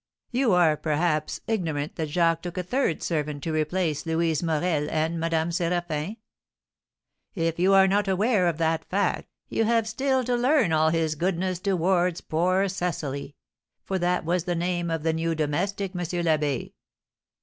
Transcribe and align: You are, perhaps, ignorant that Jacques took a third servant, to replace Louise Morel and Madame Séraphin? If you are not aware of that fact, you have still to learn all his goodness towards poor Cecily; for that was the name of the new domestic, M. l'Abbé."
You 0.31 0.51
are, 0.53 0.75
perhaps, 0.77 1.41
ignorant 1.45 1.93
that 1.95 2.09
Jacques 2.09 2.41
took 2.41 2.57
a 2.57 2.63
third 2.63 3.03
servant, 3.03 3.43
to 3.43 3.53
replace 3.53 4.07
Louise 4.07 4.41
Morel 4.41 4.89
and 4.89 5.19
Madame 5.19 5.51
Séraphin? 5.51 6.17
If 7.35 7.59
you 7.59 7.75
are 7.75 7.87
not 7.87 8.07
aware 8.07 8.47
of 8.47 8.57
that 8.57 8.83
fact, 8.85 9.27
you 9.47 9.63
have 9.65 9.87
still 9.87 10.23
to 10.23 10.35
learn 10.35 10.73
all 10.73 10.89
his 10.89 11.13
goodness 11.13 11.59
towards 11.59 12.19
poor 12.19 12.67
Cecily; 12.67 13.35
for 13.83 13.99
that 13.99 14.25
was 14.25 14.45
the 14.45 14.55
name 14.55 14.89
of 14.89 15.03
the 15.03 15.13
new 15.13 15.35
domestic, 15.35 15.91
M. 15.95 16.01
l'Abbé." 16.01 16.73